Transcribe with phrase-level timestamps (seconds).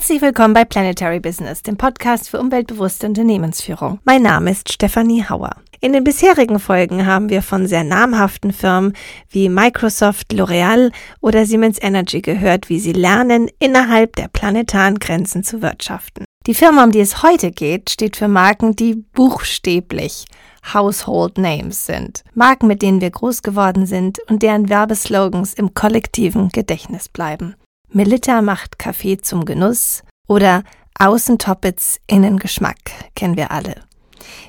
[0.00, 3.98] Herzlich willkommen bei Planetary Business, dem Podcast für umweltbewusste Unternehmensführung.
[4.04, 5.56] Mein Name ist Stefanie Hauer.
[5.82, 8.94] In den bisherigen Folgen haben wir von sehr namhaften Firmen
[9.28, 10.90] wie Microsoft, L'Oreal
[11.20, 16.24] oder Siemens Energy gehört, wie sie lernen, innerhalb der planetaren Grenzen zu wirtschaften.
[16.46, 20.24] Die Firma, um die es heute geht, steht für Marken, die buchstäblich
[20.72, 22.24] Household Names sind.
[22.32, 27.54] Marken, mit denen wir groß geworden sind und deren Werbeslogans im kollektiven Gedächtnis bleiben.
[27.92, 30.62] Melitta macht Kaffee zum Genuss oder
[30.96, 32.78] Außentoppets innen Geschmack
[33.16, 33.74] kennen wir alle.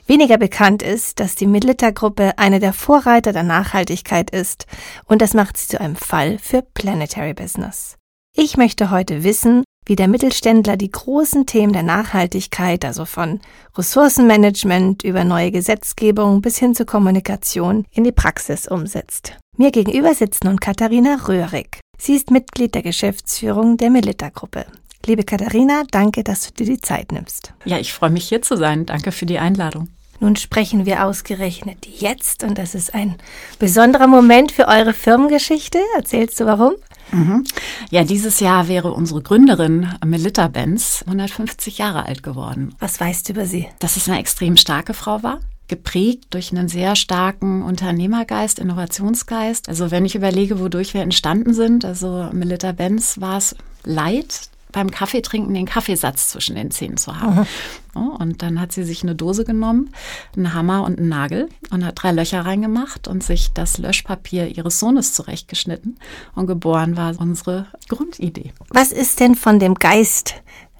[0.05, 4.67] Weniger bekannt ist, dass die Melitta-Gruppe eine der Vorreiter der Nachhaltigkeit ist
[5.05, 7.97] und das macht sie zu einem Fall für Planetary Business.
[8.35, 13.39] Ich möchte heute wissen, wie der Mittelständler die großen Themen der Nachhaltigkeit, also von
[13.75, 19.37] Ressourcenmanagement über neue Gesetzgebung bis hin zur Kommunikation, in die Praxis umsetzt.
[19.57, 21.80] Mir gegenüber sitzt nun Katharina Röhrig.
[22.03, 24.65] Sie ist Mitglied der Geschäftsführung der Melitta-Gruppe.
[25.05, 27.53] Liebe Katharina, danke, dass du dir die Zeit nimmst.
[27.63, 28.87] Ja, ich freue mich hier zu sein.
[28.87, 29.87] Danke für die Einladung.
[30.19, 33.17] Nun sprechen wir ausgerechnet jetzt und das ist ein
[33.59, 35.77] besonderer Moment für eure Firmengeschichte.
[35.95, 36.73] Erzählst du warum?
[37.11, 37.43] Mhm.
[37.91, 42.73] Ja, dieses Jahr wäre unsere Gründerin Melitta Benz 150 Jahre alt geworden.
[42.79, 43.67] Was weißt du über sie?
[43.77, 45.39] Dass es eine extrem starke Frau war,
[45.71, 49.69] geprägt durch einen sehr starken Unternehmergeist, Innovationsgeist.
[49.69, 53.55] Also wenn ich überlege, wodurch wir entstanden sind, also Melitta Benz war es
[53.85, 57.47] Leid, beim Kaffeetrinken den Kaffeesatz zwischen den Zähnen zu haben.
[57.93, 58.09] Mhm.
[58.09, 59.91] und dann hat sie sich eine Dose genommen,
[60.35, 64.77] einen Hammer und einen Nagel und hat drei Löcher reingemacht und sich das Löschpapier ihres
[64.77, 65.97] Sohnes zurechtgeschnitten.
[66.35, 68.51] Und geboren war unsere Grundidee.
[68.69, 70.35] Was ist denn von dem Geist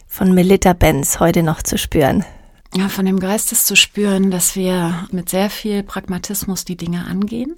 [0.06, 2.26] von Melitta Benz heute noch zu spüren?
[2.76, 7.06] Ja, von dem Geist ist zu spüren, dass wir mit sehr viel Pragmatismus die Dinge
[7.06, 7.58] angehen,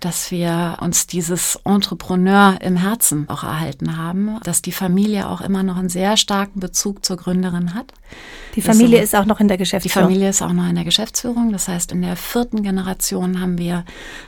[0.00, 5.62] dass wir uns dieses Entrepreneur im Herzen auch erhalten haben, dass die Familie auch immer
[5.62, 7.92] noch einen sehr starken Bezug zur Gründerin hat.
[8.54, 10.08] Die Familie ist, ist auch noch in der Geschäftsführung.
[10.08, 11.52] Die Familie ist auch noch in der Geschäftsführung.
[11.52, 13.84] Das heißt, in der vierten Generation haben wir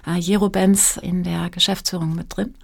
[0.06, 2.54] äh, Jero Benz in der Geschäftsführung mit drin.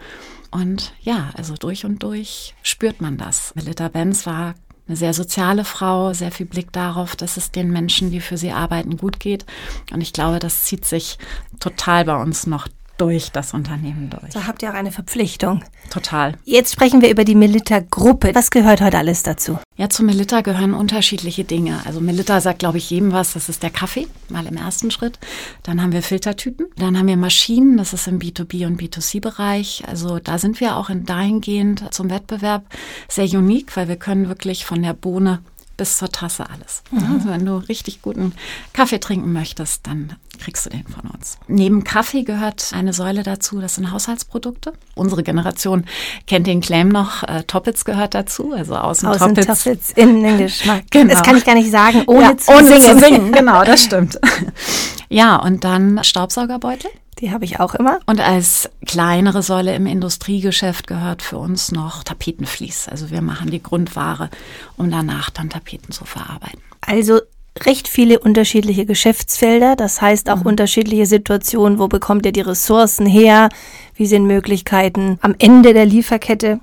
[0.50, 3.52] Und ja, also durch und durch spürt man das.
[3.54, 4.54] Melita Benz war
[4.92, 8.52] eine sehr soziale Frau, sehr viel Blick darauf, dass es den Menschen, die für sie
[8.52, 9.46] arbeiten, gut geht.
[9.90, 11.16] Und ich glaube, das zieht sich
[11.60, 12.68] total bei uns noch
[13.02, 14.32] durch das Unternehmen durch.
[14.32, 15.64] Da habt ihr auch eine Verpflichtung.
[15.90, 16.34] Total.
[16.44, 18.32] Jetzt sprechen wir über die Melitta-Gruppe.
[18.32, 19.58] Was gehört heute alles dazu?
[19.76, 21.80] Ja, zu Melitta gehören unterschiedliche Dinge.
[21.84, 23.32] Also Melitta sagt, glaube ich, jedem was.
[23.32, 25.18] Das ist der Kaffee, mal im ersten Schritt.
[25.64, 26.66] Dann haben wir Filtertüten.
[26.76, 27.76] Dann haben wir Maschinen.
[27.76, 29.82] Das ist im B2B und B2C-Bereich.
[29.88, 32.64] Also da sind wir auch in dahingehend zum Wettbewerb
[33.08, 35.40] sehr unique, weil wir können wirklich von der Bohne
[35.76, 36.82] bis zur Tasse alles.
[36.90, 37.14] Mhm.
[37.14, 38.34] Also wenn du richtig guten
[38.72, 41.38] Kaffee trinken möchtest, dann kriegst du den von uns.
[41.46, 44.72] Neben Kaffee gehört eine Säule dazu, das sind Haushaltsprodukte.
[44.94, 45.84] Unsere Generation
[46.26, 49.64] kennt den Claim noch, äh, Toppets gehört dazu, also außen, außen Toppets.
[49.64, 50.82] Toppets, innen den Geschmack.
[50.90, 51.14] Genau.
[51.14, 52.98] Das kann ich gar nicht sagen, ohne, ja, zu, ohne singen.
[52.98, 53.32] zu singen.
[53.42, 54.18] Genau, das stimmt.
[55.08, 56.90] ja, und dann Staubsaugerbeutel.
[57.18, 58.00] Die habe ich auch immer.
[58.06, 62.88] Und als kleinere Säule im Industriegeschäft gehört für uns noch Tapetenflies.
[62.88, 64.30] Also wir machen die Grundware,
[64.76, 66.60] um danach dann Tapeten zu verarbeiten.
[66.80, 67.20] Also
[67.60, 70.46] recht viele unterschiedliche Geschäftsfelder, das heißt auch mhm.
[70.46, 73.50] unterschiedliche Situationen, wo bekommt ihr die Ressourcen her,
[73.94, 76.60] wie sind Möglichkeiten am Ende der Lieferkette.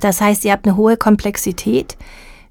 [0.00, 1.96] Das heißt, ihr habt eine hohe Komplexität.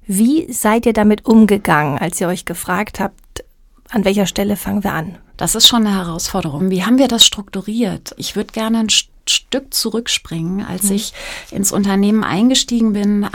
[0.06, 3.44] Wie seid ihr damit umgegangen, als ihr euch gefragt habt,
[3.90, 5.18] an welcher Stelle fangen wir an?
[5.36, 6.70] Das ist schon eine Herausforderung.
[6.70, 8.14] Wie haben wir das strukturiert?
[8.18, 10.64] Ich würde gerne ein Stück zurückspringen.
[10.64, 10.96] Als mhm.
[10.96, 11.12] ich
[11.50, 13.26] ins Unternehmen eingestiegen bin,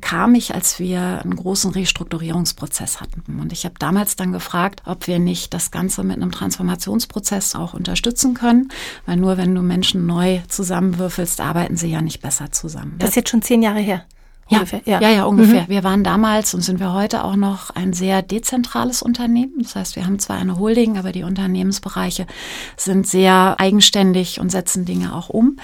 [0.00, 3.40] kam ich, als wir einen großen Restrukturierungsprozess hatten.
[3.40, 7.74] Und ich habe damals dann gefragt, ob wir nicht das Ganze mit einem Transformationsprozess auch
[7.74, 8.70] unterstützen können.
[9.06, 12.96] Weil nur wenn du Menschen neu zusammenwürfelst, arbeiten sie ja nicht besser zusammen.
[12.98, 14.04] Das ist jetzt schon zehn Jahre her.
[14.48, 15.00] Ja, ungefähr, ja.
[15.00, 15.62] ja, ja, ungefähr.
[15.62, 15.68] Mhm.
[15.68, 19.54] Wir waren damals und sind wir heute auch noch ein sehr dezentrales Unternehmen.
[19.60, 22.28] Das heißt, wir haben zwar eine Holding, aber die Unternehmensbereiche
[22.76, 25.56] sind sehr eigenständig und setzen Dinge auch um.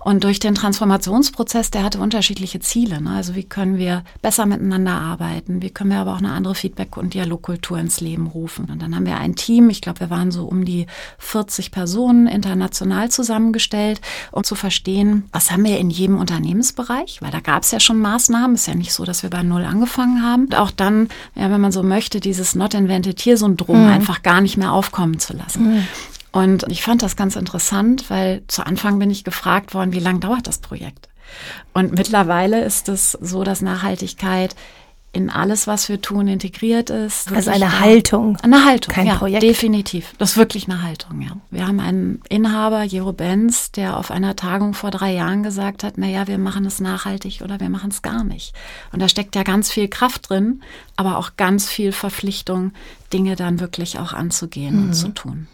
[0.00, 3.00] Und durch den Transformationsprozess, der hatte unterschiedliche Ziele.
[3.00, 3.10] Ne?
[3.10, 5.62] Also wie können wir besser miteinander arbeiten?
[5.62, 8.66] Wie können wir aber auch eine andere Feedback- und Dialogkultur ins Leben rufen?
[8.70, 10.86] Und dann haben wir ein Team, ich glaube, wir waren so um die
[11.18, 17.22] 40 Personen international zusammengestellt, um zu verstehen, was haben wir in jedem Unternehmensbereich?
[17.22, 18.56] Weil da gab es ja schon Maßnahmen Maßnahmen.
[18.56, 20.46] Ist ja nicht so, dass wir bei Null angefangen haben.
[20.46, 23.92] Und auch dann, ja, wenn man so möchte, dieses Not Invented Here Syndrom mhm.
[23.92, 25.74] einfach gar nicht mehr aufkommen zu lassen.
[25.74, 25.88] Mhm.
[26.32, 30.20] Und ich fand das ganz interessant, weil zu Anfang bin ich gefragt worden, wie lange
[30.20, 31.08] dauert das Projekt?
[31.72, 34.54] Und mittlerweile ist es so, dass Nachhaltigkeit
[35.16, 37.32] in alles, was wir tun, integriert ist.
[37.32, 38.36] Also eine Haltung.
[38.42, 39.42] Eine Haltung, kein ja, Projekt.
[39.42, 40.12] Definitiv.
[40.18, 41.30] Das ist wirklich eine Haltung, ja.
[41.50, 45.94] Wir haben einen Inhaber, Jero Benz, der auf einer Tagung vor drei Jahren gesagt hat,
[45.96, 48.52] na ja, wir machen es nachhaltig oder wir machen es gar nicht.
[48.92, 50.60] Und da steckt ja ganz viel Kraft drin,
[50.96, 52.72] aber auch ganz viel Verpflichtung,
[53.10, 54.82] Dinge dann wirklich auch anzugehen mhm.
[54.88, 55.46] und zu tun.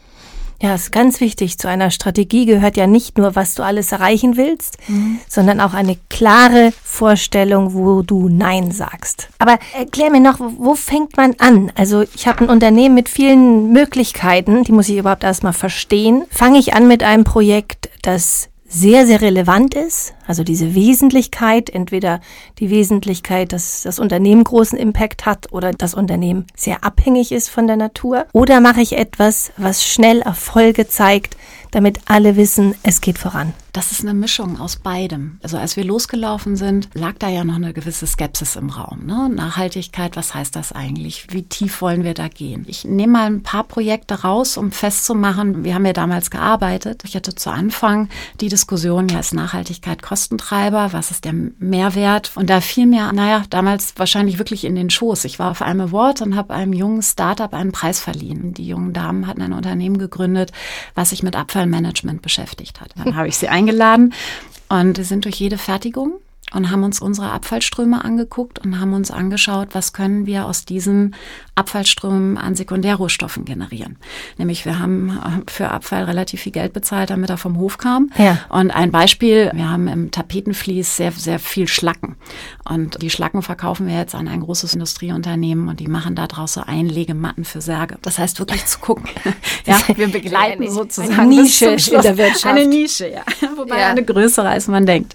[0.62, 1.58] Ja, ist ganz wichtig.
[1.58, 5.18] Zu einer Strategie gehört ja nicht nur, was du alles erreichen willst, mhm.
[5.28, 9.28] sondern auch eine klare Vorstellung, wo du Nein sagst.
[9.40, 11.72] Aber erklär mir noch, wo fängt man an?
[11.74, 16.26] Also ich habe ein Unternehmen mit vielen Möglichkeiten, die muss ich überhaupt erstmal verstehen.
[16.30, 22.20] Fange ich an mit einem Projekt, das sehr, sehr relevant ist, also diese Wesentlichkeit, entweder
[22.58, 27.66] die Wesentlichkeit, dass das Unternehmen großen Impact hat oder das Unternehmen sehr abhängig ist von
[27.66, 31.36] der Natur, oder mache ich etwas, was schnell Erfolge zeigt,
[31.70, 33.52] damit alle wissen, es geht voran.
[33.72, 35.38] Das ist eine Mischung aus beidem.
[35.42, 39.06] Also als wir losgelaufen sind, lag da ja noch eine gewisse Skepsis im Raum.
[39.06, 39.30] Ne?
[39.30, 41.28] Nachhaltigkeit, was heißt das eigentlich?
[41.30, 42.64] Wie tief wollen wir da gehen?
[42.68, 47.02] Ich nehme mal ein paar Projekte raus, um festzumachen, wir haben ja damals gearbeitet.
[47.06, 48.08] Ich hatte zu Anfang
[48.40, 50.92] die Diskussion, ja, ist Nachhaltigkeit Kostentreiber?
[50.92, 52.32] Was ist der Mehrwert?
[52.34, 55.24] Und da fiel mir, naja, damals wahrscheinlich wirklich in den Schoß.
[55.24, 58.52] Ich war auf einem Award und habe einem jungen Startup einen Preis verliehen.
[58.52, 60.52] Die jungen Damen hatten ein Unternehmen gegründet,
[60.94, 62.90] was sich mit Abfall Abfallmanagement beschäftigt hat.
[62.96, 64.12] Dann habe ich sie eingeladen
[64.68, 66.14] und sind durch jede Fertigung
[66.54, 71.14] und haben uns unsere Abfallströme angeguckt und haben uns angeschaut, was können wir aus diesen
[71.54, 73.98] Abfallströmen an Sekundärrohstoffen generieren.
[74.38, 78.10] Nämlich wir haben äh, für Abfall relativ viel Geld bezahlt, damit er vom Hof kam.
[78.16, 78.38] Ja.
[78.48, 82.16] Und ein Beispiel, wir haben im Tapetenvlies sehr, sehr viel Schlacken.
[82.68, 86.62] Und die Schlacken verkaufen wir jetzt an ein großes Industrieunternehmen und die machen da draußen
[86.62, 87.98] Einlegematten für Särge.
[88.00, 89.08] Das heißt wirklich zu gucken.
[89.66, 92.46] ja, wir begleiten sozusagen eine Nische in der Wirtschaft.
[92.46, 93.22] Eine Nische, ja.
[93.56, 93.88] Wobei ja.
[93.88, 95.14] eine größere, als man denkt.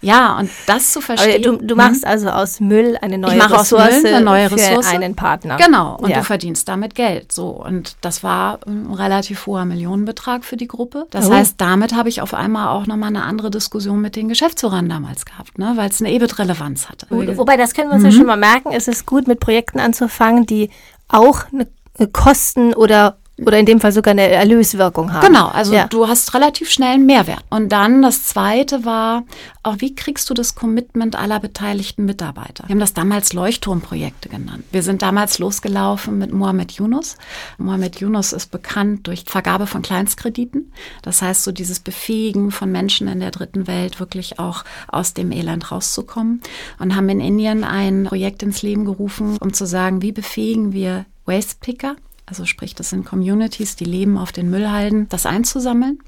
[0.00, 1.42] Ja, und das zu verstehen.
[1.42, 2.10] Du, du machst hm?
[2.10, 5.56] also aus Müll eine neue ich Ressource aus Müll eine neue Ressource für einen Partner.
[5.56, 6.18] Genau, und ja.
[6.18, 7.32] du verdienst damit Geld.
[7.32, 11.06] So und das war ein relativ hoher Millionenbetrag für die Gruppe.
[11.10, 11.32] Das oh.
[11.32, 15.24] heißt, damit habe ich auf einmal auch nochmal eine andere Diskussion mit den Geschäftsführern damals
[15.24, 17.06] gehabt, ne, weil es eine EBIT-Relevanz hatte.
[17.06, 18.10] Gut, wobei das können wir uns mhm.
[18.10, 18.70] ja schon mal merken.
[18.72, 20.70] Es ist gut, mit Projekten anzufangen, die
[21.08, 21.66] auch eine
[22.08, 25.26] Kosten- oder oder in dem Fall sogar eine Erlöswirkung haben.
[25.26, 25.86] Genau, also ja.
[25.88, 27.44] du hast relativ schnell einen Mehrwert.
[27.50, 29.24] Und dann das zweite war,
[29.62, 32.64] auch wie kriegst du das Commitment aller beteiligten Mitarbeiter?
[32.66, 34.64] Wir haben das damals Leuchtturmprojekte genannt.
[34.72, 37.16] Wir sind damals losgelaufen mit Mohamed Yunus.
[37.58, 40.72] Mohamed Yunus ist bekannt durch Vergabe von Kleinstkrediten.
[41.02, 45.32] Das heißt, so dieses Befähigen von Menschen in der dritten Welt wirklich auch aus dem
[45.32, 46.40] Elend rauszukommen.
[46.78, 51.06] Und haben in Indien ein Projekt ins Leben gerufen, um zu sagen, wie befähigen wir
[51.24, 51.96] Waste Picker,
[52.32, 55.98] also sprich, das sind Communities, die leben auf den Müllhalden, das einzusammeln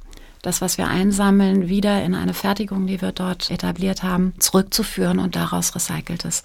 [0.44, 5.36] das, was wir einsammeln, wieder in eine Fertigung, die wir dort etabliert haben, zurückzuführen und
[5.36, 6.42] daraus recyceltes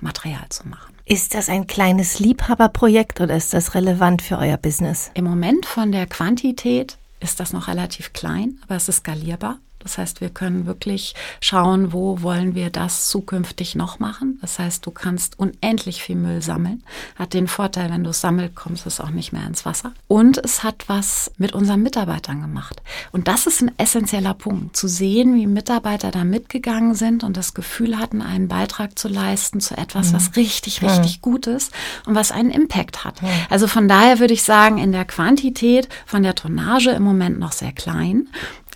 [0.00, 0.94] Material zu machen.
[1.04, 5.10] Ist das ein kleines Liebhaberprojekt oder ist das relevant für euer Business?
[5.14, 9.58] Im Moment von der Quantität ist das noch relativ klein, aber es ist skalierbar.
[9.82, 14.38] Das heißt, wir können wirklich schauen, wo wollen wir das zukünftig noch machen.
[14.40, 16.82] Das heißt, du kannst unendlich viel Müll sammeln.
[17.16, 19.92] Hat den Vorteil, wenn du es sammelst, kommst es auch nicht mehr ins Wasser.
[20.08, 22.82] Und es hat was mit unseren Mitarbeitern gemacht.
[23.10, 27.54] Und das ist ein essentieller Punkt, zu sehen, wie Mitarbeiter da mitgegangen sind und das
[27.54, 30.16] Gefühl hatten, einen Beitrag zu leisten zu etwas, mhm.
[30.16, 31.22] was richtig, richtig mhm.
[31.22, 31.72] gut ist
[32.06, 33.22] und was einen Impact hat.
[33.22, 33.28] Mhm.
[33.50, 37.52] Also von daher würde ich sagen, in der Quantität von der Tonnage im Moment noch
[37.52, 38.28] sehr klein.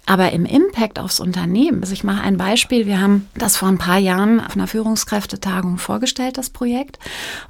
[0.08, 3.78] Aber im Impact aufs Unternehmen, also ich mache ein Beispiel, wir haben das vor ein
[3.78, 7.00] paar Jahren auf einer Führungskräftetagung vorgestellt, das Projekt.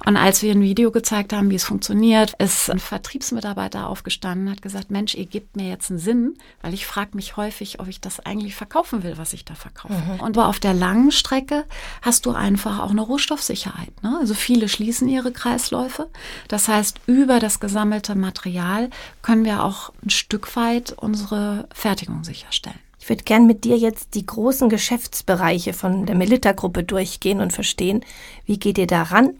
[0.05, 4.53] Und als wir ein Video gezeigt haben, wie es funktioniert, ist ein Vertriebsmitarbeiter aufgestanden und
[4.53, 6.33] hat gesagt, Mensch, ihr gebt mir jetzt einen Sinn,
[6.63, 9.93] weil ich frage mich häufig, ob ich das eigentlich verkaufen will, was ich da verkaufe.
[9.93, 10.19] Mhm.
[10.19, 11.63] Und auf der langen Strecke
[12.01, 14.01] hast du einfach auch eine Rohstoffsicherheit.
[14.01, 14.17] Ne?
[14.19, 16.09] Also viele schließen ihre Kreisläufe.
[16.47, 18.89] Das heißt, über das gesammelte Material
[19.21, 22.79] können wir auch ein Stück weit unsere Fertigung sichern sicherstellen.
[22.99, 28.03] Ich würde gern mit dir jetzt die großen Geschäftsbereiche von der Melita-Gruppe durchgehen und verstehen,
[28.45, 29.35] wie geht ihr daran?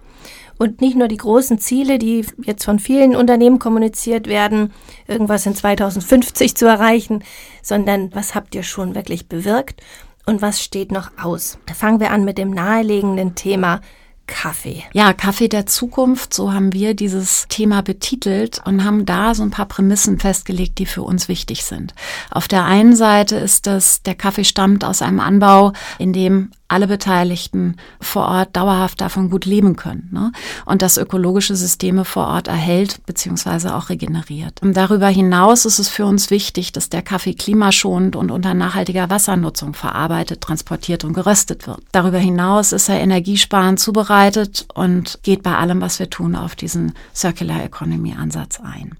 [0.57, 4.73] Und nicht nur die großen Ziele, die jetzt von vielen Unternehmen kommuniziert werden,
[5.07, 7.23] irgendwas in 2050 zu erreichen,
[7.61, 9.81] sondern was habt ihr schon wirklich bewirkt
[10.25, 11.59] und was steht noch aus?
[11.65, 13.81] Da fangen wir an mit dem nahelegenden Thema
[14.27, 14.83] Kaffee.
[14.93, 19.51] Ja, Kaffee der Zukunft, so haben wir dieses Thema betitelt und haben da so ein
[19.51, 21.93] paar Prämissen festgelegt, die für uns wichtig sind.
[22.29, 26.87] Auf der einen Seite ist das, der Kaffee stammt aus einem Anbau, in dem alle
[26.87, 30.31] Beteiligten vor Ort dauerhaft davon gut leben können ne?
[30.65, 33.69] und das ökologische Systeme vor Ort erhält bzw.
[33.69, 34.61] auch regeneriert.
[34.61, 39.09] Und darüber hinaus ist es für uns wichtig, dass der Kaffee klimaschonend und unter nachhaltiger
[39.09, 41.81] Wassernutzung verarbeitet, transportiert und geröstet wird.
[41.91, 46.93] Darüber hinaus ist er energiesparend zubereitet und geht bei allem, was wir tun, auf diesen
[47.15, 48.97] Circular Economy Ansatz ein.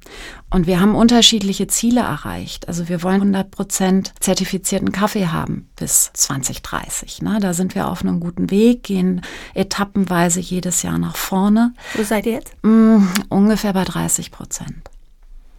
[0.50, 2.70] Und wir haben unterschiedliche Ziele erreicht.
[2.70, 7.22] Also wir wollen 100 Prozent zertifizierten Kaffee haben bis 2030.
[7.22, 7.40] Ne?
[7.42, 9.22] Da sind wir auf einem guten Weg, gehen
[9.54, 11.74] etappenweise jedes Jahr nach vorne.
[11.96, 12.56] Wo seid ihr jetzt?
[12.64, 14.90] Mm, ungefähr bei 30 Prozent.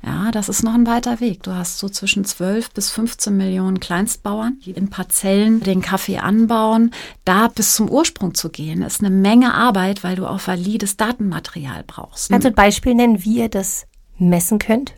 [0.03, 1.43] Ja, das ist noch ein weiter Weg.
[1.43, 6.93] Du hast so zwischen 12 bis 15 Millionen Kleinstbauern, die in Parzellen den Kaffee anbauen.
[7.25, 11.83] Da bis zum Ursprung zu gehen, ist eine Menge Arbeit, weil du auch valides Datenmaterial
[11.87, 12.31] brauchst.
[12.31, 13.87] Kannst du ein Beispiel nennen, wie ihr das
[14.19, 14.95] messen könnt?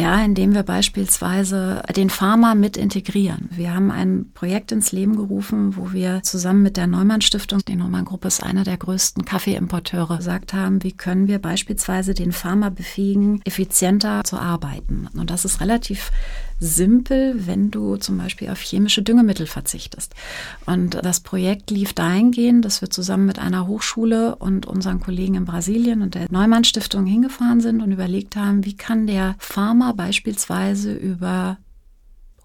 [0.00, 3.50] Ja, indem wir beispielsweise den Pharma mit integrieren.
[3.50, 7.76] Wir haben ein Projekt ins Leben gerufen, wo wir zusammen mit der Neumann Stiftung, die
[7.76, 12.70] Neumann Gruppe ist einer der größten Kaffeeimporteure, gesagt haben, wie können wir beispielsweise den Pharma
[12.70, 15.08] befähigen, effizienter zu arbeiten.
[15.14, 16.10] Und das ist relativ
[16.60, 20.14] simpel, wenn du zum Beispiel auf chemische Düngemittel verzichtest.
[20.66, 25.46] Und das Projekt lief dahingehend, dass wir zusammen mit einer Hochschule und unseren Kollegen in
[25.46, 30.92] Brasilien und der Neumann Stiftung hingefahren sind und überlegt haben, wie kann der Pharma beispielsweise
[30.92, 31.56] über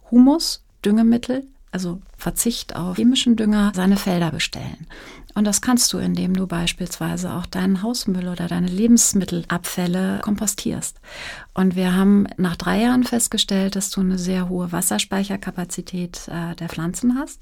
[0.09, 4.87] Humus, Düngemittel, also Verzicht auf chemischen Dünger, seine Felder bestellen.
[5.37, 11.01] Und das kannst du, indem du beispielsweise auch deinen Hausmüll oder deine Lebensmittelabfälle kompostierst.
[11.53, 16.69] Und wir haben nach drei Jahren festgestellt, dass du eine sehr hohe Wasserspeicherkapazität äh, der
[16.69, 17.41] Pflanzen hast,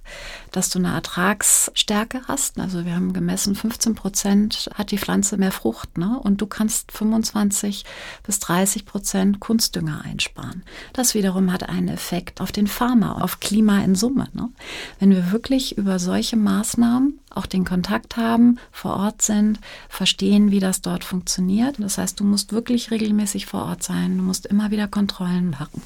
[0.51, 2.59] dass du eine Ertragsstärke hast.
[2.59, 6.19] Also wir haben gemessen, 15 Prozent hat die Pflanze mehr Frucht, ne?
[6.19, 7.85] Und du kannst 25
[8.23, 10.63] bis 30 Prozent Kunstdünger einsparen.
[10.93, 14.29] Das wiederum hat einen Effekt auf den Farmer, auf Klima in Summe.
[14.33, 14.49] Ne?
[14.99, 20.59] Wenn wir wirklich über solche Maßnahmen auch den Kontakt haben, vor Ort sind, verstehen, wie
[20.59, 21.75] das dort funktioniert.
[21.79, 24.17] Das heißt, du musst wirklich regelmäßig vor Ort sein.
[24.17, 25.81] Du musst immer wieder Kontrollen machen.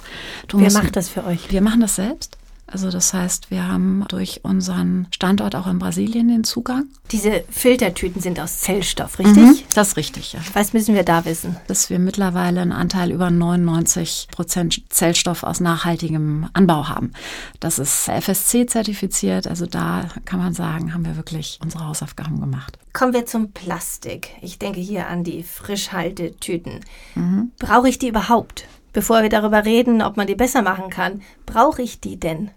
[0.48, 1.52] Du Wer musst, macht das für euch?
[1.52, 2.38] Wir machen das selbst.
[2.70, 6.86] Also das heißt, wir haben durch unseren Standort auch in Brasilien den Zugang.
[7.12, 9.38] Diese Filtertüten sind aus Zellstoff, richtig?
[9.38, 10.42] Mhm, das ist richtig, ja.
[10.54, 11.56] Was müssen wir da wissen?
[11.68, 17.14] Dass wir mittlerweile einen Anteil über 99 Prozent Zellstoff aus nachhaltigem Anbau haben.
[17.62, 22.78] Das ist FSC zertifiziert, also da kann man sagen, haben wir wirklich unsere Hausaufgaben gemacht.
[22.92, 24.32] Kommen wir zum Plastik.
[24.42, 26.82] Ich denke hier an die Frischhaltetüten.
[27.16, 27.52] Mhm.
[27.60, 28.66] Brauche ich die überhaupt?
[28.92, 32.50] Bevor wir darüber reden, ob man die besser machen kann, brauche ich die denn?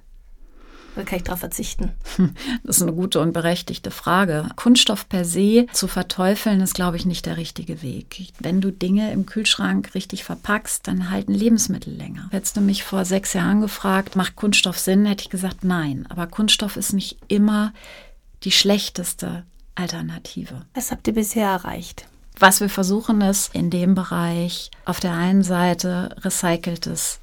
[0.97, 1.91] Oder kann ich darauf verzichten?
[2.65, 4.49] Das ist eine gute und berechtigte Frage.
[4.57, 8.33] Kunststoff per se zu verteufeln, ist, glaube ich, nicht der richtige Weg.
[8.39, 12.29] Wenn du Dinge im Kühlschrank richtig verpackst, dann halten Lebensmittel länger.
[12.31, 16.07] Hättest du mich vor sechs Jahren gefragt, macht Kunststoff Sinn, hätte ich gesagt, nein.
[16.09, 17.73] Aber Kunststoff ist nicht immer
[18.45, 19.45] die schlechteste
[19.75, 20.63] Alternative.
[20.75, 22.07] Was habt ihr bisher erreicht?
[22.39, 27.21] Was wir versuchen ist, in dem Bereich auf der einen Seite recyceltes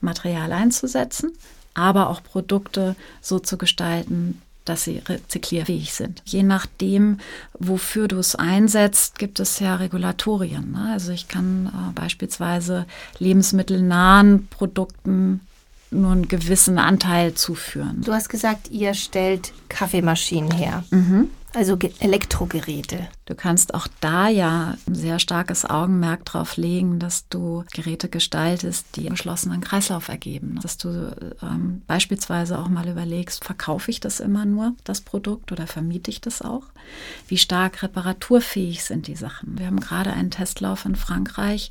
[0.00, 1.32] Material einzusetzen,
[1.76, 6.22] aber auch Produkte so zu gestalten, dass sie rezyklierfähig sind.
[6.24, 7.18] Je nachdem,
[7.58, 10.72] wofür du es einsetzt, gibt es ja Regulatorien.
[10.72, 10.90] Ne?
[10.92, 12.86] Also ich kann äh, beispielsweise
[13.18, 15.40] lebensmittelnahen Produkten
[15.90, 18.02] nur einen gewissen Anteil zuführen.
[18.04, 20.84] Du hast gesagt, ihr stellt Kaffeemaschinen her.
[20.90, 23.08] Mhm also Elektrogeräte.
[23.24, 28.86] Du kannst auch da ja ein sehr starkes Augenmerk drauf legen, dass du Geräte gestaltest,
[28.94, 30.60] die einen geschlossenen Kreislauf ergeben.
[30.62, 35.66] Dass du ähm, beispielsweise auch mal überlegst, verkaufe ich das immer nur, das Produkt, oder
[35.66, 36.64] vermiete ich das auch?
[37.26, 39.58] Wie stark reparaturfähig sind die Sachen?
[39.58, 41.70] Wir haben gerade einen Testlauf in Frankreich,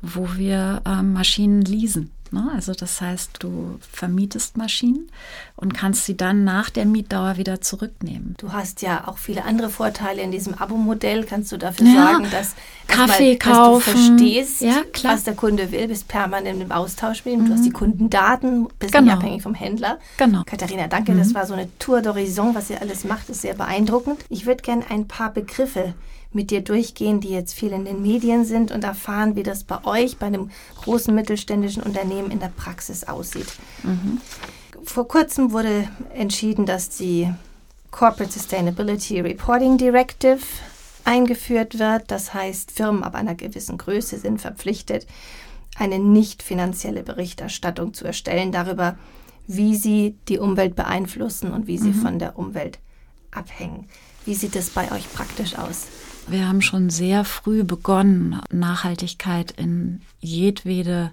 [0.00, 2.12] wo wir ähm, Maschinen leasen.
[2.34, 2.50] Ne?
[2.52, 5.08] Also das heißt, du vermietest Maschinen
[5.54, 8.34] und kannst sie dann nach der Mietdauer wieder zurücknehmen.
[8.38, 11.24] Du hast ja auch viele andere Vorteile in diesem Abo-Modell.
[11.24, 12.54] Kannst du dafür ja, sorgen, dass,
[12.88, 13.84] Kaffee dass, kaufen.
[13.84, 17.42] dass du verstehst, ja, was der Kunde will, bist permanent im Austausch mit ihm.
[17.42, 17.46] Mhm.
[17.46, 17.74] Du hast die mhm.
[17.74, 19.04] Kundendaten, bist genau.
[19.04, 20.00] nicht abhängig vom Händler.
[20.16, 20.42] Genau.
[20.44, 21.12] Katharina, danke.
[21.12, 21.18] Mhm.
[21.18, 24.24] Das war so eine Tour d'Horizon, was ihr alles macht, ist sehr beeindruckend.
[24.28, 25.94] Ich würde gerne ein paar Begriffe
[26.34, 29.84] mit dir durchgehen, die jetzt viel in den Medien sind und erfahren, wie das bei
[29.84, 30.50] euch, bei einem
[30.82, 33.46] großen mittelständischen Unternehmen in der Praxis aussieht.
[33.82, 34.20] Mhm.
[34.82, 37.32] Vor kurzem wurde entschieden, dass die
[37.90, 40.40] Corporate Sustainability Reporting Directive
[41.04, 42.10] eingeführt wird.
[42.10, 45.06] Das heißt, Firmen ab einer gewissen Größe sind verpflichtet,
[45.76, 48.96] eine nicht finanzielle Berichterstattung zu erstellen darüber,
[49.46, 52.02] wie sie die Umwelt beeinflussen und wie sie mhm.
[52.02, 52.78] von der Umwelt
[53.30, 53.88] abhängen.
[54.24, 55.86] Wie sieht es bei euch praktisch aus?
[56.26, 61.10] Wir haben schon sehr früh begonnen, Nachhaltigkeit in jedwede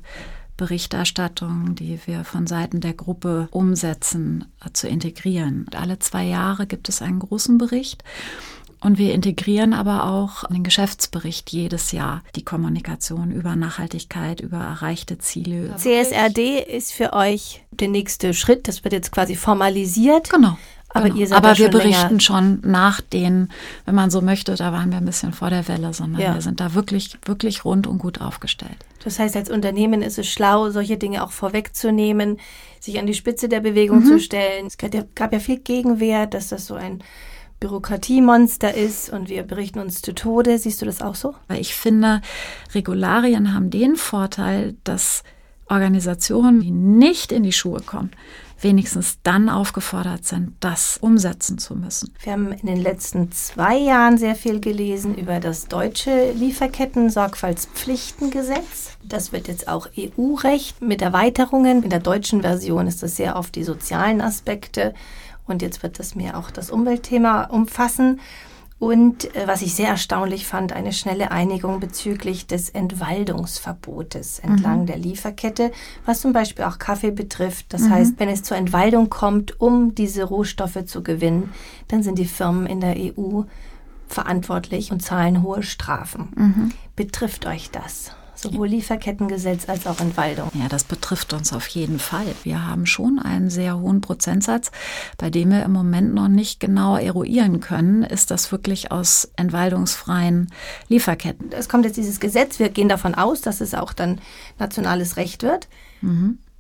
[0.56, 5.66] Berichterstattung, die wir von Seiten der Gruppe umsetzen, äh, zu integrieren.
[5.76, 8.04] Alle zwei Jahre gibt es einen großen Bericht.
[8.80, 15.20] Und wir integrieren aber auch den Geschäftsbericht jedes Jahr die Kommunikation über Nachhaltigkeit, über erreichte
[15.20, 15.76] Ziele.
[15.78, 18.68] CSRD ist für euch der nächste Schritt.
[18.68, 20.32] Das wird jetzt quasi formalisiert.
[20.32, 20.58] Genau.
[20.94, 21.20] Aber, genau.
[21.20, 23.50] ihr seid aber wir berichten schon nach den,
[23.86, 26.34] wenn man so möchte, da waren wir ein bisschen vor der Welle, sondern Ja.
[26.34, 28.78] wir sind da wirklich, wirklich rund und gut aufgestellt.
[29.04, 32.40] Das heißt, als Unternehmen ist es schlau, solche Dinge auch vorwegzunehmen,
[32.80, 34.68] sich an die Spitze der Bewegung zu stellen.
[34.68, 37.04] Es gab ja, gab ja viel Gegenwehr, dass das so ein
[37.60, 40.58] Bürokratiemonster ist und wir berichten uns zu Tode.
[40.58, 41.36] Siehst du das auch so?
[41.48, 42.22] Weil ich finde,
[42.74, 45.24] Regularien haben den Vorteil, dass
[45.70, 48.12] Organisationen, die nicht in die Schuhe kommen,
[48.64, 52.14] wenigstens dann aufgefordert sind, das umsetzen zu müssen.
[52.24, 58.98] Wir haben in den letzten zwei Jahren sehr viel gelesen über das deutsche Lieferketten-Sorgfaltspflichtengesetz.
[59.04, 61.82] Das wird jetzt auch EU-Recht mit Erweiterungen.
[61.84, 64.94] In der deutschen Version ist das sehr oft die sozialen Aspekte
[65.48, 68.20] und jetzt wird das mehr auch das Umweltthema umfassen.
[68.82, 74.98] Und äh, was ich sehr erstaunlich fand, eine schnelle Einigung bezüglich des Entwaldungsverbotes entlang der
[74.98, 75.72] Lieferkette,
[76.04, 77.68] was zum Beispiel auch Kaffee betrifft.
[77.70, 81.52] Das heißt, wenn es zur Entwaldung kommt, um diese Rohstoffe zu gewinnen,
[81.90, 83.44] dann sind die Firmen in der EU
[84.08, 86.30] verantwortlich und zahlen hohe Strafen.
[86.96, 88.16] Betrifft euch das?
[88.42, 90.50] Sowohl Lieferkettengesetz als auch Entwaldung.
[90.54, 92.26] Ja, das betrifft uns auf jeden Fall.
[92.44, 94.72] Wir haben schon einen sehr hohen Prozentsatz,
[95.18, 100.52] bei dem wir im Moment noch nicht genau eruieren können, ist das wirklich aus entwaldungsfreien
[100.88, 101.52] Lieferketten.
[101.52, 104.20] Es kommt jetzt dieses Gesetz, wir gehen davon aus, dass es auch dann
[104.58, 105.68] nationales Recht wird.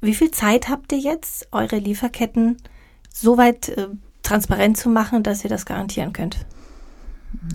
[0.02, 2.58] Wie viel Zeit habt ihr jetzt, eure Lieferketten
[3.14, 3.88] so weit äh,
[4.24, 6.46] transparent zu machen, dass ihr das garantieren könnt?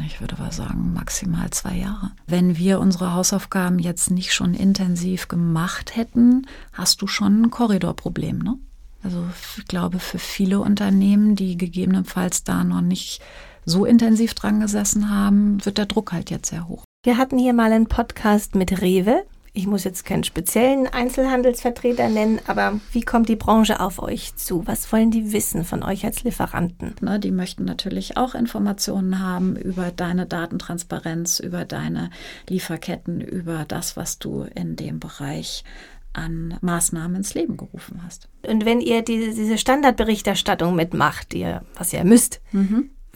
[0.07, 2.11] Ich würde aber sagen, maximal zwei Jahre.
[2.27, 8.39] Wenn wir unsere Hausaufgaben jetzt nicht schon intensiv gemacht hätten, hast du schon ein Korridorproblem,
[8.39, 8.59] ne?
[9.03, 9.25] Also
[9.59, 13.21] ich glaube, für viele Unternehmen, die gegebenenfalls da noch nicht
[13.65, 16.83] so intensiv dran gesessen haben, wird der Druck halt jetzt sehr hoch.
[17.05, 19.25] Wir hatten hier mal einen Podcast mit Rewe.
[19.57, 24.67] Ich muss jetzt keinen speziellen Einzelhandelsvertreter nennen, aber wie kommt die Branche auf euch zu?
[24.67, 26.95] Was wollen die wissen von euch als Lieferanten?
[27.01, 32.11] Ne, die möchten natürlich auch Informationen haben über deine Datentransparenz, über deine
[32.51, 35.65] Lieferketten, über das, was du in dem Bereich
[36.13, 38.29] an Maßnahmen ins Leben gerufen hast.
[38.47, 42.43] Und wenn ihr die, diese Standardberichterstattung mitmacht, ihr, was ihr müsst,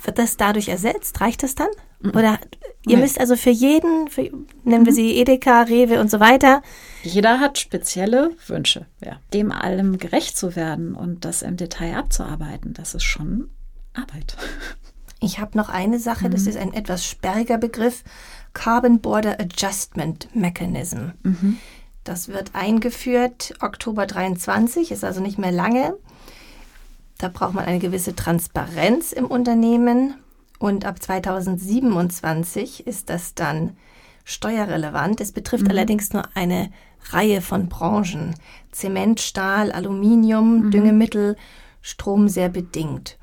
[0.07, 1.21] wird das dadurch ersetzt?
[1.21, 1.69] Reicht das dann?
[2.03, 2.39] Oder
[2.87, 3.03] ihr Nee.
[3.03, 4.31] müsst also für jeden, für,
[4.65, 6.63] nennen wir sie Edeka, Rewe und so weiter,
[7.03, 8.87] Jeder hat spezielle Wünsche.
[9.05, 9.21] Ja.
[9.35, 13.51] Dem allem gerecht zu werden und das im Detail abzuarbeiten, das ist schon
[13.95, 14.37] Arbeit.
[15.23, 18.05] Ich habe noch eine Sache, das ist ein etwas sperriger Begriff,
[18.55, 21.11] Carbon Border Adjustment Mechanism.
[22.05, 25.95] Das wird eingeführt Oktober 23, ist also nicht mehr lange.
[27.21, 30.15] Da braucht man eine gewisse Transparenz im Unternehmen
[30.59, 33.77] und ab 2027 ist das dann
[34.25, 35.21] steuerrelevant.
[35.21, 36.71] Es betrifft allerdings nur eine
[37.11, 38.35] Reihe von Branchen.
[38.73, 41.37] Zement, Stahl, Aluminium, Düngemittel,
[41.83, 43.19] Strom sehr bedingt.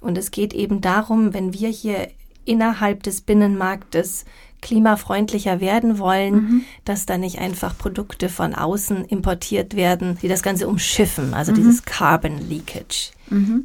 [0.00, 2.08] Und es geht eben darum, wenn wir hier
[2.44, 4.26] innerhalb des Binnenmarktes
[4.60, 10.68] klimafreundlicher werden wollen, dass da nicht einfach Produkte von außen importiert werden, die das Ganze
[10.68, 13.12] umschiffen, also dieses Carbon Leakage.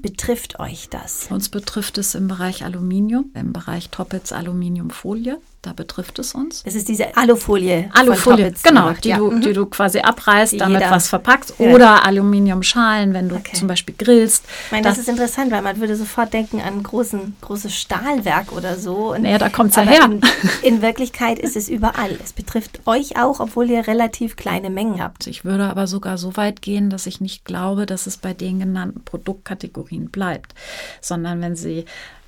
[0.01, 1.27] Betrifft euch das?
[1.29, 5.37] Uns betrifft es im Bereich Aluminium, im Bereich Toppitz Aluminiumfolie.
[5.61, 6.61] Da betrifft es uns.
[6.65, 7.89] Es ist diese Alufolie.
[7.93, 9.17] Alufolie, genau, gemacht, die, ja.
[9.17, 9.39] du, Mhm.
[9.41, 11.53] die du quasi abreißt, Die damit jeder- was verpackst.
[11.57, 11.69] Ja.
[11.73, 13.55] Oder Aluminiumschalen, wenn du Okay.
[13.55, 14.43] zum Beispiel grillst.
[14.65, 18.51] Ich meine, das, ist interessant, weil man würde sofort denken an ein großen, großes Stahlwerk
[18.51, 19.13] oder so.
[19.13, 20.03] Und, Naja, da kommt's ja aber her.
[20.03, 20.21] In,
[20.63, 22.17] in Wirklichkeit ist es überall.
[22.21, 25.27] Es betrifft euch auch, obwohl ihr relativ kleine Mengen habt.
[25.27, 28.59] Ich würde aber sogar so weit gehen, dass ich nicht glaube, dass es bei den
[28.59, 28.99] genannten
[29.53, 30.53] Produktkategorien bleibt,
[31.01, 31.85] sondern wenn sie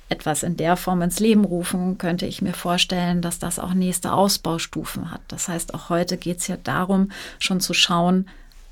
[0.08, 4.12] etwas in der Form ins Leben rufen, könnte ich mir vorstellen, dass das auch nächste
[4.12, 5.20] Ausbaustufen hat.
[5.28, 7.10] Das heißt, auch heute geht es ja darum,
[7.40, 8.28] schon zu schauen,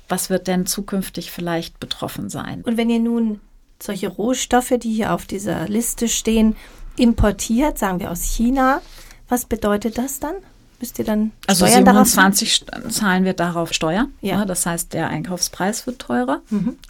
[0.07, 2.61] was wird denn zukünftig vielleicht betroffen sein.
[2.61, 3.41] Und wenn ihr nun
[3.81, 6.55] solche Rohstoffe, die hier auf dieser Liste stehen,
[6.95, 8.81] importiert, sagen wir aus China,
[9.27, 10.35] was bedeutet das dann?
[10.79, 12.05] Müsst ihr dann Also Steuern zahlen?
[12.05, 14.07] 27 st- zahlen wir darauf Steuer.
[14.21, 14.39] Ja.
[14.39, 14.45] Ja.
[14.45, 16.41] Das heißt, der Einkaufspreis wird teurer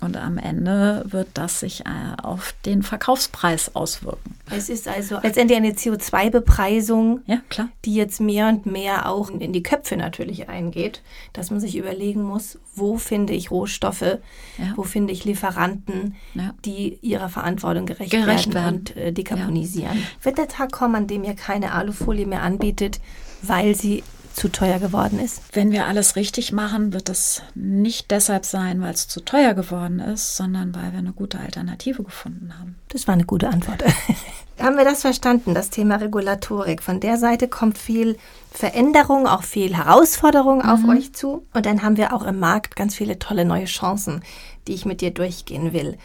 [0.01, 1.89] und am Ende wird das sich äh,
[2.21, 4.35] auf den Verkaufspreis auswirken.
[4.49, 7.69] Es ist also letztendlich eine CO2-Bepreisung, Ja, klar.
[7.85, 11.01] die jetzt mehr und mehr auch in die Köpfe natürlich eingeht,
[11.33, 14.73] dass man sich überlegen muss, wo finde ich Rohstoffe, Ja.
[14.75, 16.53] wo finde ich Lieferanten, Ja.
[16.65, 18.75] die ihrer Verantwortung gerecht, Gerecht werden, werden.
[18.79, 19.97] und äh, dekarbonisieren.
[20.21, 22.99] Wird der Tag kommen, an dem ihr keine Alufolie mehr anbietet,
[23.47, 24.03] weil sie
[24.35, 25.41] zu teuer geworden ist?
[25.53, 29.99] Wenn wir alles richtig machen, wird es nicht deshalb sein, weil es zu teuer geworden
[29.99, 32.75] ist, sondern weil wir eine gute Alternative gefunden haben.
[32.89, 33.83] Das war eine gute Antwort.
[34.59, 36.83] haben wir das verstanden, das Thema Regulatorik?
[36.83, 38.17] Von der Seite kommt viel
[38.51, 40.69] Veränderung, auch viel Herausforderung mhm.
[40.69, 41.45] auf euch zu.
[41.53, 44.21] Und dann haben wir auch im Markt ganz viele tolle neue Chancen,
[44.67, 45.97] die ich mit dir durchgehen will.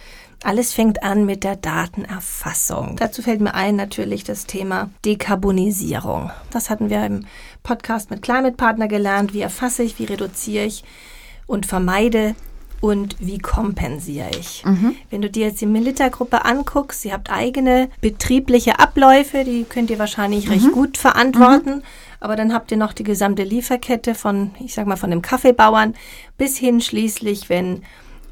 [0.43, 2.97] Alles fängt an mit der Datenerfassung.
[2.97, 6.31] Dazu fällt mir ein natürlich das Thema Dekarbonisierung.
[6.51, 7.27] Das hatten wir im
[7.63, 9.35] Podcast mit Climate Partner gelernt.
[9.35, 10.83] Wie erfasse ich, wie reduziere ich
[11.47, 12.35] und vermeide
[12.81, 14.65] und wie kompensiere ich.
[14.65, 14.97] Mhm.
[15.11, 19.99] Wenn du dir jetzt die Milita-Gruppe anguckst, ihr habt eigene betriebliche Abläufe, die könnt ihr
[19.99, 20.53] wahrscheinlich mhm.
[20.53, 21.77] recht gut verantworten.
[21.77, 21.83] Mhm.
[22.21, 25.95] Aber dann habt ihr noch die gesamte Lieferkette von, ich sag mal, von dem Kaffeebauern
[26.39, 27.83] bis hin schließlich, wenn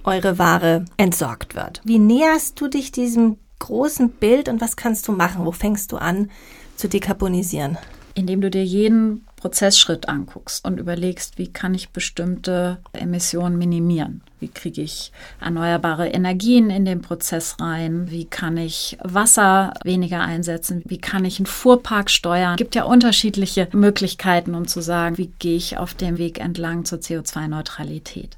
[0.05, 1.81] eure Ware entsorgt wird.
[1.85, 5.45] Wie näherst du dich diesem großen Bild und was kannst du machen?
[5.45, 6.31] Wo fängst du an
[6.77, 7.79] zu dekarbonisieren?
[8.15, 14.23] Indem du dir jeden Prozessschritt anguckst und überlegst, wie kann ich bestimmte Emissionen minimieren?
[14.41, 18.11] Wie kriege ich erneuerbare Energien in den Prozess rein?
[18.11, 20.83] Wie kann ich Wasser weniger einsetzen?
[20.87, 22.55] Wie kann ich einen Fuhrpark steuern?
[22.55, 26.85] Es gibt ja unterschiedliche Möglichkeiten, um zu sagen, wie gehe ich auf dem Weg entlang
[26.85, 28.37] zur CO2-Neutralität.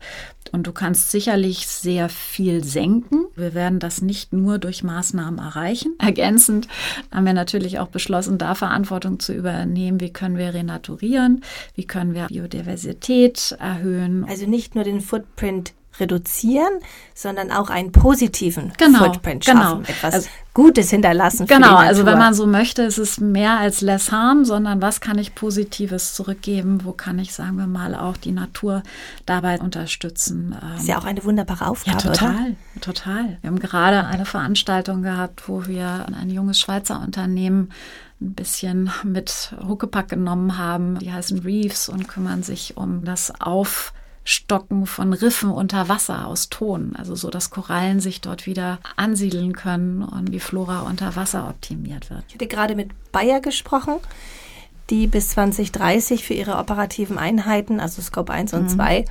[0.52, 3.26] Und du kannst sicherlich sehr viel senken.
[3.36, 5.94] Wir werden das nicht nur durch Maßnahmen erreichen.
[5.98, 6.66] Ergänzend
[7.12, 10.00] haben wir natürlich auch beschlossen, da Verantwortung zu übernehmen.
[10.00, 11.44] Wie können wir renaturieren?
[11.74, 14.24] Wie können wir Biodiversität erhöhen?
[14.28, 16.72] Also nicht nur den Footprint reduzieren,
[17.14, 19.80] sondern auch einen positiven genau, Footprint schaffen, genau.
[19.82, 21.46] etwas also, Gutes hinterlassen.
[21.46, 25.16] Genau, also wenn man so möchte, ist es mehr als less harm, sondern was kann
[25.18, 26.80] ich Positives zurückgeben?
[26.84, 28.82] Wo kann ich, sagen wir mal, auch die Natur
[29.26, 30.56] dabei unterstützen?
[30.76, 32.80] Ist ja auch eine wunderbare Aufgabe, ja, total, oder?
[32.80, 33.38] total.
[33.40, 37.70] Wir haben gerade eine Veranstaltung gehabt, wo wir ein junges Schweizer Unternehmen
[38.20, 40.98] ein bisschen mit Huckepack genommen haben.
[40.98, 43.92] Die heißen Reefs und kümmern sich um das Auf
[44.30, 49.54] Stocken von Riffen unter Wasser aus Ton, also so, dass Korallen sich dort wieder ansiedeln
[49.54, 52.22] können und die Flora unter Wasser optimiert wird.
[52.28, 53.96] Ich hatte gerade mit Bayer gesprochen,
[54.88, 58.68] die bis 2030 für ihre operativen Einheiten, also Scope 1 und mhm.
[58.68, 59.04] 2,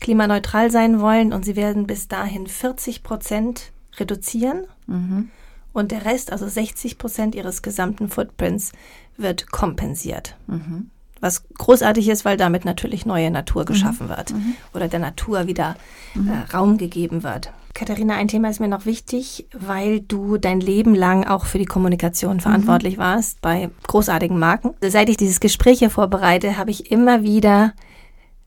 [0.00, 4.64] klimaneutral sein wollen und sie werden bis dahin 40 Prozent reduzieren.
[4.86, 5.28] Mhm.
[5.74, 8.72] Und der Rest, also 60 Prozent ihres gesamten Footprints,
[9.18, 10.36] wird kompensiert.
[10.46, 10.90] Mhm
[11.24, 13.66] was großartig ist, weil damit natürlich neue Natur mhm.
[13.66, 14.10] geschaffen mhm.
[14.10, 14.54] wird mhm.
[14.74, 15.74] oder der Natur wieder
[16.14, 16.28] mhm.
[16.28, 17.50] äh, Raum gegeben wird.
[17.72, 21.64] Katharina, ein Thema ist mir noch wichtig, weil du dein Leben lang auch für die
[21.64, 23.00] Kommunikation verantwortlich mhm.
[23.00, 24.74] warst bei großartigen Marken.
[24.80, 27.72] Seit ich dieses Gespräch hier vorbereite, habe ich immer wieder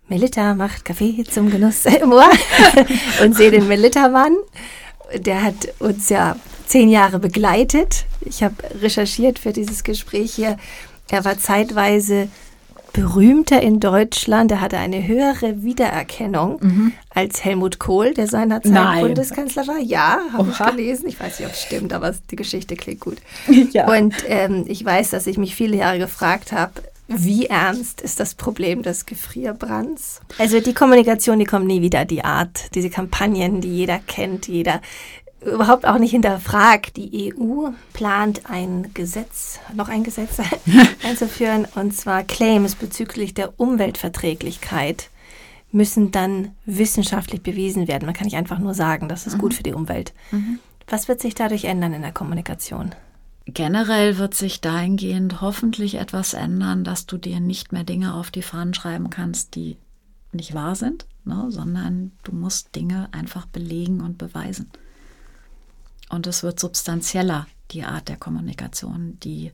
[0.08, 2.30] Melita macht Kaffee zum Genuss im Ohr
[3.22, 4.38] und sehe den Melita-Mann.
[5.16, 8.06] Der hat uns ja zehn Jahre begleitet.
[8.22, 10.58] Ich habe recherchiert für dieses Gespräch hier.
[11.10, 12.30] Er war zeitweise
[12.98, 14.52] berühmter in Deutschland.
[14.52, 16.92] Er hatte eine höhere Wiedererkennung mhm.
[17.14, 19.02] als Helmut Kohl, der seinerzeit Nein.
[19.02, 19.80] Bundeskanzler war.
[19.80, 21.08] Ja, habe ich gelesen.
[21.08, 23.18] Ich weiß nicht, ob es stimmt, aber die Geschichte klingt gut.
[23.72, 23.88] Ja.
[23.88, 26.74] Und ähm, ich weiß, dass ich mich viele Jahre gefragt habe,
[27.08, 30.22] wie ernst ist das Problem des Gefrierbrands?
[30.38, 34.82] Also die Kommunikation, die kommt nie wieder, die Art, diese Kampagnen, die jeder kennt, jeder
[35.46, 36.98] überhaupt auch nicht hinterfragt.
[36.98, 40.38] Die EU plant ein Gesetz, noch ein Gesetz
[41.04, 45.10] einzuführen, und zwar Claims bezüglich der Umweltverträglichkeit
[45.72, 48.06] müssen dann wissenschaftlich bewiesen werden.
[48.06, 49.42] Man kann nicht einfach nur sagen, das ist mhm.
[49.42, 50.14] gut für die Umwelt.
[50.32, 50.60] Mhm.
[50.88, 52.96] Was wird sich dadurch ändern in der Kommunikation?
[53.46, 58.42] Generell wird sich dahingehend hoffentlich etwas ändern, dass du dir nicht mehr Dinge auf die
[58.42, 59.78] Fahnen schreiben kannst, die
[60.34, 64.70] nicht wahr sind, ne, sondern du musst Dinge einfach belegen und beweisen.
[66.10, 69.52] Und es wird substanzieller, die Art der Kommunikation, die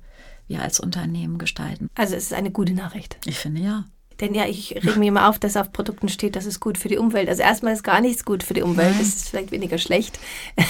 [0.47, 1.89] wir als Unternehmen gestalten.
[1.95, 3.17] Also es ist eine gute Nachricht.
[3.25, 3.85] Ich finde ja.
[4.19, 6.87] Denn ja, ich rege mir immer auf, dass auf Produkten steht, das ist gut für
[6.87, 7.27] die Umwelt.
[7.27, 10.19] Also erstmal ist gar nichts gut für die Umwelt, das ist vielleicht weniger schlecht.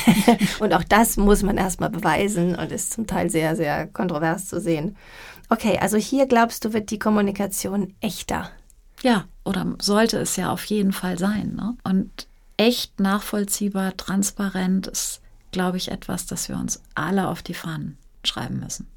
[0.59, 4.61] und auch das muss man erstmal beweisen und ist zum Teil sehr, sehr kontrovers zu
[4.61, 4.95] sehen.
[5.49, 8.49] Okay, also hier glaubst du, wird die Kommunikation echter.
[9.01, 11.55] Ja, oder sollte es ja auf jeden Fall sein.
[11.55, 11.75] Ne?
[11.83, 15.21] Und echt nachvollziehbar, transparent ist
[15.53, 18.87] glaube ich, etwas, das wir uns alle auf die Fahnen schreiben müssen.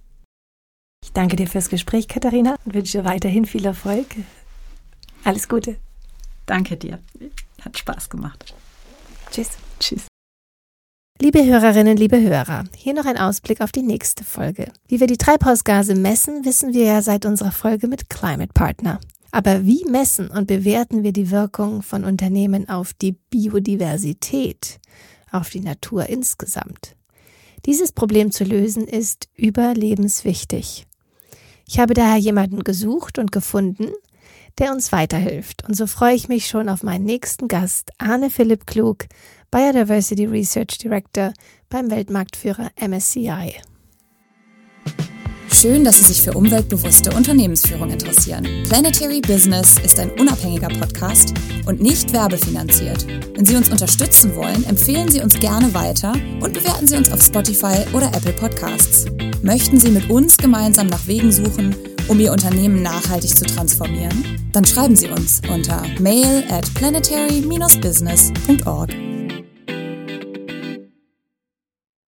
[1.05, 4.07] Ich danke dir fürs Gespräch, Katharina, und wünsche dir weiterhin viel Erfolg.
[5.23, 5.77] Alles Gute.
[6.47, 6.99] Danke dir.
[7.61, 8.55] Hat Spaß gemacht.
[9.31, 9.51] Tschüss.
[9.79, 10.07] Tschüss.
[11.21, 14.71] Liebe Hörerinnen, liebe Hörer, hier noch ein Ausblick auf die nächste Folge.
[14.87, 19.01] Wie wir die Treibhausgase messen, wissen wir ja seit unserer Folge mit Climate Partner.
[19.31, 24.79] Aber wie messen und bewerten wir die Wirkung von Unternehmen auf die Biodiversität?
[25.41, 26.97] Auf die Natur insgesamt.
[27.65, 30.87] Dieses Problem zu lösen ist überlebenswichtig.
[31.67, 33.89] Ich habe daher jemanden gesucht und gefunden,
[34.59, 35.65] der uns weiterhilft.
[35.67, 39.07] Und so freue ich mich schon auf meinen nächsten Gast, Arne Philipp Klug,
[39.51, 41.33] Biodiversity Research Director
[41.69, 43.55] beim Weltmarktführer MSCI.
[45.67, 48.47] Schön, dass Sie sich für umweltbewusste Unternehmensführung interessieren.
[48.69, 51.35] Planetary Business ist ein unabhängiger Podcast
[51.67, 53.05] und nicht werbefinanziert.
[53.35, 57.21] Wenn Sie uns unterstützen wollen, empfehlen Sie uns gerne weiter und bewerten Sie uns auf
[57.21, 59.07] Spotify oder Apple Podcasts.
[59.43, 61.75] Möchten Sie mit uns gemeinsam nach Wegen suchen,
[62.07, 64.39] um Ihr Unternehmen nachhaltig zu transformieren?
[64.53, 69.16] Dann schreiben Sie uns unter mail at planetary-business.org.